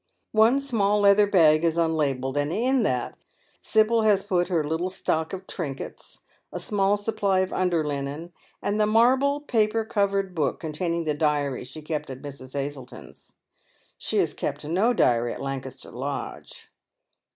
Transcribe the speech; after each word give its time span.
One 0.31 0.59
small 0.61 0.99
leather 0.99 1.27
bag 1.27 1.63
in 1.63 1.69
nnlabelled, 1.73 2.35
and 2.35 2.51
in 2.51 2.81
that 2.81 3.17
Sibyl 3.61 4.01
has 4.01 4.23
put 4.23 4.47
her 4.47 4.67
little 4.67 4.89
stook 4.89 5.31
of 5.31 5.45
trinkets, 5.45 6.21
A 6.51 6.59
small 6.59 6.97
supply 6.97 7.41
of 7.41 7.53
under 7.53 7.85
linen, 7.85 8.33
and 8.63 8.79
the 8.79 8.87
marble 8.87 9.41
paper 9.41 9.85
covered 9.85 10.33
book 10.33 10.59
containing 10.59 11.03
the 11.03 11.13
diary 11.13 11.63
she 11.65 11.83
kept 11.83 12.09
at 12.09 12.23
Mrs. 12.23 12.53
Hazleton's. 12.53 13.33
She 13.99 14.17
has 14.17 14.33
kept 14.33 14.65
no 14.65 14.91
diary 14.91 15.35
at 15.35 15.39
Lancaster 15.43 15.91
Lodge. 15.91 16.71